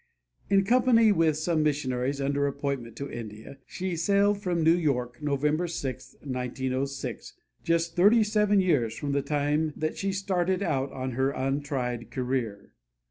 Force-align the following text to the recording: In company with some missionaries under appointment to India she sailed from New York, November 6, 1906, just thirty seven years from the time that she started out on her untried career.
In 0.49 0.63
company 0.65 1.11
with 1.11 1.37
some 1.37 1.61
missionaries 1.61 2.19
under 2.19 2.47
appointment 2.47 2.95
to 2.95 3.11
India 3.11 3.59
she 3.67 3.95
sailed 3.95 4.39
from 4.41 4.63
New 4.63 4.73
York, 4.73 5.21
November 5.21 5.67
6, 5.67 6.15
1906, 6.23 7.33
just 7.63 7.95
thirty 7.95 8.23
seven 8.23 8.59
years 8.59 8.97
from 8.97 9.11
the 9.11 9.21
time 9.21 9.73
that 9.77 9.99
she 9.99 10.11
started 10.11 10.63
out 10.63 10.91
on 10.91 11.11
her 11.11 11.29
untried 11.29 12.09
career. 12.09 12.71